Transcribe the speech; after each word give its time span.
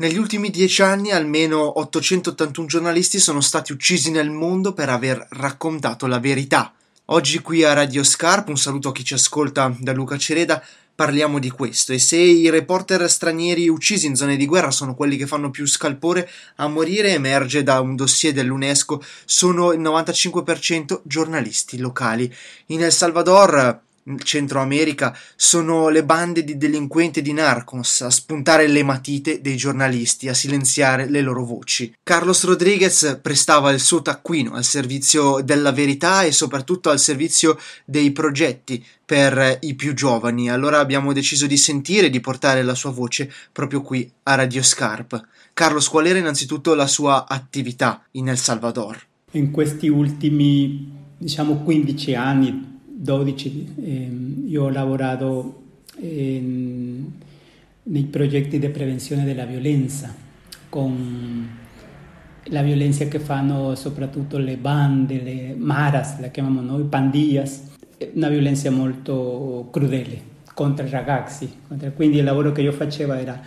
Negli 0.00 0.16
ultimi 0.16 0.50
dieci 0.50 0.80
anni 0.82 1.10
almeno 1.10 1.80
881 1.80 2.68
giornalisti 2.68 3.18
sono 3.18 3.40
stati 3.40 3.72
uccisi 3.72 4.12
nel 4.12 4.30
mondo 4.30 4.72
per 4.72 4.88
aver 4.90 5.26
raccontato 5.30 6.06
la 6.06 6.20
verità. 6.20 6.72
Oggi 7.06 7.40
qui 7.40 7.64
a 7.64 7.72
Radio 7.72 8.04
Scarp, 8.04 8.46
un 8.46 8.56
saluto 8.56 8.90
a 8.90 8.92
chi 8.92 9.02
ci 9.02 9.14
ascolta 9.14 9.74
da 9.76 9.92
Luca 9.92 10.16
Cereda, 10.16 10.62
parliamo 10.94 11.40
di 11.40 11.50
questo 11.50 11.92
e 11.92 11.98
se 11.98 12.16
i 12.16 12.48
reporter 12.48 13.10
stranieri 13.10 13.68
uccisi 13.68 14.06
in 14.06 14.14
zone 14.14 14.36
di 14.36 14.46
guerra 14.46 14.70
sono 14.70 14.94
quelli 14.94 15.16
che 15.16 15.26
fanno 15.26 15.50
più 15.50 15.66
scalpore 15.66 16.30
a 16.56 16.68
morire 16.68 17.10
emerge 17.10 17.64
da 17.64 17.80
un 17.80 17.96
dossier 17.96 18.32
dell'UNESCO 18.32 19.02
sono 19.24 19.72
il 19.72 19.80
95% 19.80 21.00
giornalisti 21.02 21.76
locali. 21.78 22.32
In 22.66 22.84
El 22.84 22.92
Salvador 22.92 23.86
Centro 24.22 24.60
America 24.60 25.16
sono 25.36 25.88
le 25.88 26.04
bande 26.04 26.44
di 26.44 26.56
delinquenti 26.56 27.22
di 27.22 27.32
narcos 27.32 28.00
a 28.02 28.10
spuntare 28.10 28.66
le 28.66 28.82
matite 28.82 29.40
dei 29.40 29.56
giornalisti, 29.56 30.28
a 30.28 30.34
silenziare 30.34 31.08
le 31.08 31.20
loro 31.20 31.44
voci. 31.44 31.92
Carlos 32.02 32.44
Rodriguez 32.44 33.18
prestava 33.20 33.70
il 33.70 33.80
suo 33.80 34.02
taccuino 34.02 34.54
al 34.54 34.64
servizio 34.64 35.40
della 35.42 35.72
verità 35.72 36.22
e 36.22 36.32
soprattutto 36.32 36.90
al 36.90 36.98
servizio 36.98 37.58
dei 37.84 38.10
progetti 38.12 38.84
per 39.04 39.58
i 39.62 39.74
più 39.74 39.94
giovani. 39.94 40.50
Allora 40.50 40.78
abbiamo 40.78 41.12
deciso 41.12 41.46
di 41.46 41.56
sentire 41.56 42.06
e 42.06 42.10
di 42.10 42.20
portare 42.20 42.62
la 42.62 42.74
sua 42.74 42.90
voce 42.90 43.32
proprio 43.52 43.82
qui 43.82 44.10
a 44.24 44.34
Radio 44.34 44.62
Scarp. 44.62 45.26
Carlos, 45.52 45.88
qual 45.88 46.06
era 46.06 46.18
innanzitutto 46.18 46.74
la 46.74 46.86
sua 46.86 47.26
attività 47.26 48.04
in 48.12 48.28
El 48.28 48.38
Salvador? 48.38 49.00
In 49.32 49.50
questi 49.50 49.88
ultimi, 49.88 50.90
diciamo, 51.18 51.62
15 51.64 52.14
anni 52.14 52.77
12 53.00 53.74
eh, 53.80 54.10
io 54.46 54.64
ho 54.64 54.70
lavorato 54.70 55.62
in, 56.00 57.04
nei 57.84 58.04
progetti 58.04 58.58
di 58.58 58.68
prevenzione 58.70 59.24
della 59.24 59.44
violenza, 59.44 60.12
con 60.68 61.48
la 62.44 62.62
violenza 62.62 63.04
che 63.04 63.20
fanno 63.20 63.76
soprattutto 63.76 64.38
le 64.38 64.56
bande, 64.56 65.22
le 65.22 65.54
maras, 65.56 66.18
la 66.18 66.28
chiamiamo 66.28 66.60
noi, 66.60 66.82
pandillas, 66.84 67.66
una 68.14 68.28
violenza 68.28 68.68
molto 68.70 69.68
crudele 69.70 70.36
contro 70.52 70.84
i 70.84 70.90
ragazzi. 70.90 71.48
Quindi 71.94 72.18
il 72.18 72.24
lavoro 72.24 72.50
che 72.50 72.62
io 72.62 72.72
facevo 72.72 73.12
era 73.12 73.40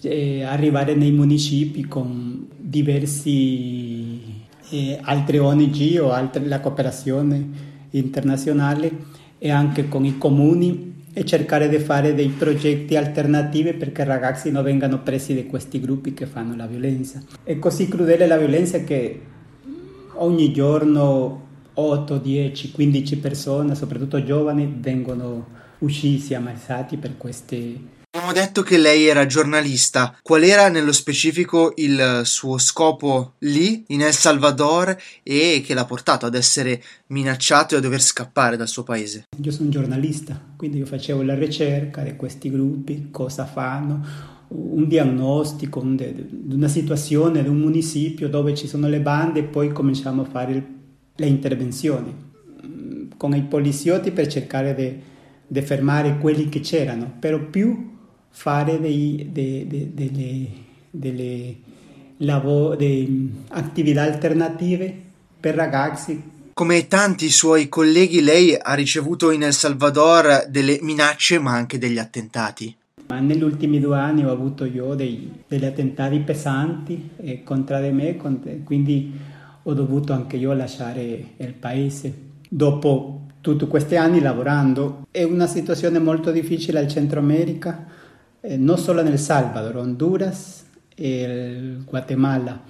eh, 0.00 0.42
arrivare 0.42 0.94
nei 0.94 1.12
municipi 1.12 1.84
con 1.84 2.48
diversi 2.56 4.44
eh, 4.70 4.98
altre 5.02 5.38
ONG 5.38 5.98
o 6.00 6.12
altre, 6.12 6.46
la 6.46 6.60
cooperazione 6.60 7.74
internazionale 7.90 8.90
e 9.38 9.50
anche 9.50 9.88
con 9.88 10.04
i 10.04 10.18
comuni 10.18 10.94
e 11.12 11.24
cercare 11.24 11.68
di 11.68 11.78
fare 11.78 12.14
dei 12.14 12.28
progetti 12.28 12.94
alternativi 12.94 13.72
perché 13.72 14.02
i 14.02 14.06
ragazzi 14.06 14.50
non 14.50 14.62
vengano 14.62 15.02
presi 15.02 15.34
da 15.34 15.44
questi 15.44 15.80
gruppi 15.80 16.12
che 16.12 16.26
fanno 16.26 16.54
la 16.54 16.66
violenza. 16.66 17.22
È 17.42 17.58
così 17.58 17.88
crudele 17.88 18.26
la 18.26 18.36
violenza 18.36 18.80
che 18.80 19.20
ogni 20.16 20.52
giorno 20.52 21.44
8, 21.72 22.18
10, 22.18 22.70
15 22.70 23.18
persone, 23.18 23.74
soprattutto 23.74 24.22
giovani, 24.22 24.76
vengono 24.78 25.46
uccisi, 25.78 26.34
ammazzati 26.34 26.96
per 26.96 27.16
queste 27.16 27.94
Abbiamo 28.16 28.32
detto 28.32 28.62
che 28.62 28.78
lei 28.78 29.04
era 29.04 29.26
giornalista. 29.26 30.16
Qual 30.22 30.42
era 30.42 30.70
nello 30.70 30.92
specifico 30.92 31.74
il 31.76 32.22
suo 32.24 32.56
scopo 32.56 33.34
lì, 33.40 33.84
in 33.88 34.00
El 34.00 34.14
Salvador, 34.14 34.96
e 35.22 35.62
che 35.62 35.74
l'ha 35.74 35.84
portato 35.84 36.24
ad 36.24 36.34
essere 36.34 36.82
minacciato 37.08 37.74
e 37.74 37.78
a 37.78 37.80
dover 37.82 38.00
scappare 38.00 38.56
dal 38.56 38.68
suo 38.68 38.84
paese? 38.84 39.24
Io 39.38 39.52
sono 39.52 39.68
giornalista, 39.68 40.40
quindi 40.56 40.78
io 40.78 40.86
facevo 40.86 41.20
la 41.20 41.34
ricerca 41.34 42.00
di 42.00 42.16
questi 42.16 42.50
gruppi, 42.50 43.08
cosa 43.10 43.44
fanno, 43.44 44.02
un 44.48 44.88
diagnostico 44.88 45.82
di 45.84 46.54
una 46.54 46.68
situazione, 46.68 47.42
di 47.42 47.50
un 47.50 47.58
municipio 47.58 48.30
dove 48.30 48.54
ci 48.54 48.66
sono 48.66 48.88
le 48.88 49.00
bande 49.00 49.40
e 49.40 49.44
poi 49.44 49.72
cominciamo 49.72 50.22
a 50.22 50.24
fare 50.24 50.66
le 51.14 51.26
intervenzioni 51.26 52.14
mm, 52.66 53.10
con 53.18 53.34
i 53.34 53.42
poliziotti 53.42 54.10
per 54.10 54.26
cercare 54.26 55.02
di 55.46 55.60
fermare 55.60 56.16
quelli 56.16 56.48
che 56.48 56.60
c'erano, 56.60 57.12
però 57.20 57.38
più 57.44 57.94
fare 58.36 58.78
dei, 58.78 59.30
dei, 59.32 59.66
dei, 59.66 59.90
delle, 59.94 60.46
delle 60.90 61.56
lavoro, 62.18 62.76
attività 63.48 64.02
alternative 64.02 64.94
per 65.40 65.54
ragazzi. 65.54 66.22
Come 66.52 66.86
tanti 66.86 67.30
suoi 67.30 67.70
colleghi, 67.70 68.20
lei 68.20 68.54
ha 68.54 68.74
ricevuto 68.74 69.30
in 69.30 69.42
El 69.42 69.54
Salvador 69.54 70.46
delle 70.50 70.78
minacce 70.82 71.38
ma 71.38 71.52
anche 71.52 71.78
degli 71.78 71.96
attentati. 71.96 72.76
Ma 73.08 73.20
negli 73.20 73.42
ultimi 73.42 73.80
due 73.80 73.96
anni 73.96 74.24
ho 74.24 74.30
avuto 74.30 74.66
io 74.66 74.94
dei, 74.94 75.44
degli 75.48 75.64
attentati 75.64 76.18
pesanti 76.18 77.08
eh, 77.16 77.42
contro 77.42 77.80
di 77.80 77.90
me, 77.90 78.16
quindi 78.64 79.18
ho 79.62 79.72
dovuto 79.72 80.12
anche 80.12 80.36
io 80.36 80.52
lasciare 80.52 81.02
il 81.38 81.54
paese. 81.54 82.14
Dopo 82.46 83.28
tutti 83.40 83.66
questi 83.66 83.96
anni 83.96 84.20
lavorando, 84.20 85.06
è 85.10 85.22
una 85.22 85.46
situazione 85.46 85.98
molto 85.98 86.30
difficile 86.30 86.80
al 86.80 86.88
Centro 86.88 87.18
America 87.18 88.04
eh, 88.46 88.56
non 88.56 88.78
solo 88.78 89.02
nel 89.02 89.18
Salvador, 89.18 89.76
Honduras 89.76 90.64
e 90.94 91.78
Guatemala. 91.84 92.62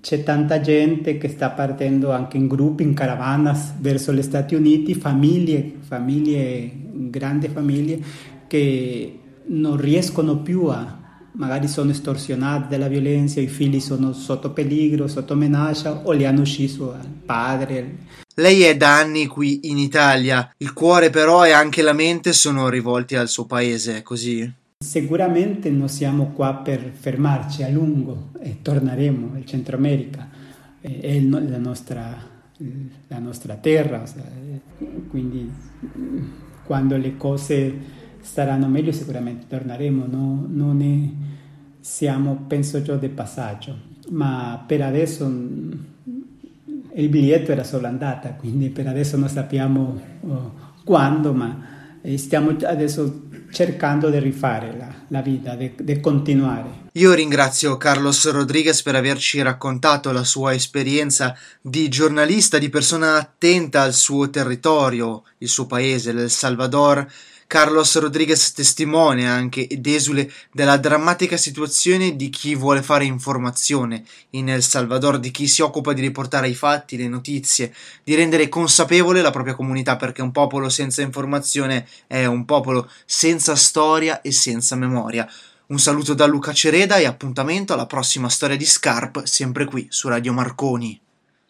C'è 0.00 0.22
tanta 0.22 0.60
gente 0.60 1.18
che 1.18 1.28
sta 1.28 1.50
partendo 1.50 2.12
anche 2.12 2.36
in 2.36 2.46
gruppi, 2.46 2.84
in 2.84 2.94
caravanas 2.94 3.74
verso 3.80 4.12
gli 4.14 4.22
Stati 4.22 4.54
Uniti, 4.54 4.94
famiglie, 4.94 5.74
famiglie, 5.80 6.70
grandi 7.10 7.48
famiglie 7.48 8.00
che 8.46 9.18
non 9.46 9.76
riescono 9.76 10.38
più 10.38 10.66
a, 10.66 11.00
magari 11.32 11.68
sono 11.68 11.90
estorsionati 11.90 12.68
dalla 12.68 12.88
violenza, 12.88 13.40
i 13.40 13.46
figli 13.48 13.80
sono 13.80 14.12
sotto 14.12 14.52
pericolo, 14.52 15.06
sotto 15.06 15.34
minaccia 15.34 16.02
o 16.04 16.12
li 16.12 16.24
hanno 16.24 16.42
ucciso 16.42 16.92
al 16.92 17.06
padre. 17.26 17.96
Lei 18.36 18.62
è 18.62 18.76
da 18.76 18.96
anni 18.96 19.26
qui 19.26 19.60
in 19.64 19.76
Italia, 19.76 20.54
il 20.58 20.72
cuore 20.72 21.10
però 21.10 21.44
e 21.44 21.50
anche 21.50 21.82
la 21.82 21.92
mente 21.92 22.32
sono 22.32 22.68
rivolti 22.68 23.16
al 23.16 23.28
suo 23.28 23.44
paese, 23.44 24.02
così? 24.02 24.62
Sicuramente 24.84 25.70
non 25.70 25.88
siamo 25.88 26.32
qua 26.32 26.56
per 26.56 26.90
fermarci 26.92 27.62
a 27.62 27.70
lungo 27.70 28.28
e 28.38 28.58
torneremo 28.60 29.32
al 29.34 29.46
Centro 29.46 29.76
America, 29.76 30.28
è 30.78 31.20
la 31.20 31.56
nostra, 31.56 32.14
la 33.08 33.18
nostra 33.18 33.54
terra, 33.54 34.02
quindi 35.08 35.50
quando 36.66 36.98
le 36.98 37.16
cose 37.16 37.74
saranno 38.20 38.66
meglio 38.68 38.92
sicuramente 38.92 39.46
torneremo, 39.48 40.04
no? 40.06 40.46
non 40.46 40.82
è, 40.82 41.80
siamo 41.80 42.44
penso 42.46 42.76
io 42.76 42.98
di 42.98 43.08
passaggio, 43.08 43.74
ma 44.10 44.62
per 44.66 44.82
adesso 44.82 45.24
il 45.24 47.08
biglietto 47.08 47.52
era 47.52 47.64
solo 47.64 47.86
andata, 47.86 48.34
quindi 48.34 48.68
per 48.68 48.86
adesso 48.86 49.16
non 49.16 49.30
sappiamo 49.30 49.98
oh, 50.20 50.52
quando, 50.84 51.32
ma 51.32 51.72
stiamo 52.16 52.56
adesso 52.62 53.22
cercando 53.50 54.10
di 54.10 54.18
rifare 54.18 54.76
la, 54.76 54.94
la 55.08 55.22
vita, 55.22 55.56
di 55.56 56.00
continuare. 56.00 56.82
Io 56.92 57.12
ringrazio 57.12 57.76
Carlos 57.76 58.30
Rodriguez 58.30 58.82
per 58.82 58.94
averci 58.94 59.42
raccontato 59.42 60.12
la 60.12 60.22
sua 60.22 60.54
esperienza 60.54 61.36
di 61.60 61.88
giornalista, 61.88 62.58
di 62.58 62.68
persona 62.68 63.16
attenta 63.16 63.82
al 63.82 63.94
suo 63.94 64.30
territorio, 64.30 65.24
il 65.38 65.48
suo 65.48 65.66
paese, 65.66 66.12
l'El 66.12 66.30
Salvador 66.30 67.06
Carlos 67.54 67.96
Rodriguez 68.00 68.52
testimone 68.52 69.28
anche 69.28 69.68
ed 69.68 69.86
esule 69.86 70.28
della 70.50 70.76
drammatica 70.76 71.36
situazione 71.36 72.16
di 72.16 72.28
chi 72.28 72.56
vuole 72.56 72.82
fare 72.82 73.04
informazione 73.04 74.02
in 74.30 74.48
El 74.48 74.64
Salvador, 74.64 75.20
di 75.20 75.30
chi 75.30 75.46
si 75.46 75.62
occupa 75.62 75.92
di 75.92 76.00
riportare 76.00 76.48
i 76.48 76.54
fatti, 76.56 76.96
le 76.96 77.06
notizie, 77.06 77.72
di 78.02 78.16
rendere 78.16 78.48
consapevole 78.48 79.22
la 79.22 79.30
propria 79.30 79.54
comunità, 79.54 79.94
perché 79.94 80.20
un 80.20 80.32
popolo 80.32 80.68
senza 80.68 81.02
informazione 81.02 81.86
è 82.08 82.24
un 82.24 82.44
popolo 82.44 82.90
senza 83.06 83.54
storia 83.54 84.20
e 84.20 84.32
senza 84.32 84.74
memoria. 84.74 85.24
Un 85.66 85.78
saluto 85.78 86.12
da 86.12 86.26
Luca 86.26 86.52
Cereda 86.52 86.96
e 86.96 87.06
appuntamento 87.06 87.72
alla 87.72 87.86
prossima 87.86 88.28
storia 88.28 88.56
di 88.56 88.66
Scarp, 88.66 89.22
sempre 89.26 89.66
qui 89.66 89.86
su 89.90 90.08
Radio 90.08 90.32
Marconi. 90.32 91.03